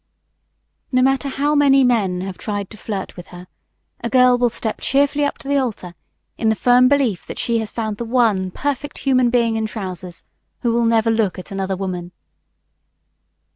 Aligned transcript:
No 0.91 1.03
matter 1.03 1.29
how 1.29 1.53
many 1.53 1.83
men 1.83 2.21
have 2.21 2.35
tried 2.35 2.71
to 2.71 2.75
flirt 2.77 3.15
with 3.15 3.27
her, 3.27 3.45
a 4.03 4.09
girl 4.09 4.35
will 4.35 4.49
step 4.49 4.81
cheerfully 4.81 5.23
up 5.25 5.37
to 5.37 5.47
the 5.47 5.57
altar 5.59 5.93
in 6.39 6.49
the 6.49 6.55
firm 6.55 6.87
belief 6.87 7.23
that 7.27 7.37
she 7.37 7.59
has 7.59 7.69
found 7.71 7.97
the 7.97 8.05
one 8.05 8.49
perfect 8.49 8.97
human 8.97 9.29
being 9.29 9.57
in 9.57 9.67
trousers 9.67 10.25
who 10.61 10.73
will 10.73 10.85
never 10.85 11.11
look 11.11 11.37
at 11.37 11.51
another 11.51 11.77
woman. 11.77 12.13